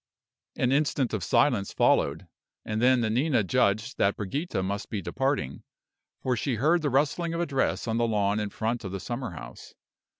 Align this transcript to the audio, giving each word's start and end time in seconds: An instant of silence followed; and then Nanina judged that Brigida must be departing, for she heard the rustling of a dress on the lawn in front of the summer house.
An 0.55 0.71
instant 0.71 1.13
of 1.13 1.23
silence 1.23 1.71
followed; 1.71 2.25
and 2.65 2.81
then 2.81 3.01
Nanina 3.01 3.43
judged 3.43 3.99
that 3.99 4.15
Brigida 4.15 4.63
must 4.63 4.89
be 4.89 4.99
departing, 4.99 5.61
for 6.23 6.35
she 6.35 6.55
heard 6.55 6.81
the 6.81 6.89
rustling 6.89 7.35
of 7.35 7.39
a 7.39 7.45
dress 7.45 7.87
on 7.87 7.97
the 7.97 8.07
lawn 8.07 8.39
in 8.39 8.49
front 8.49 8.83
of 8.83 8.91
the 8.93 8.99
summer 8.99 9.33
house. 9.35 9.75